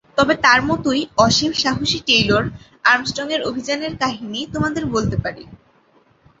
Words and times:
তবে 0.17 0.33
তার 0.43 0.59
মতোই 0.61 1.01
অসীম 1.17 1.51
সাহসী 1.53 1.99
টেইলর 2.07 2.43
আর্মস্ট্রংয়ের 2.85 3.41
অভিযানের 3.43 3.93
কাহিনি 3.97 4.39
তোমাদের 4.53 4.83
বলতে 4.85 5.17
পারি। 5.23 5.43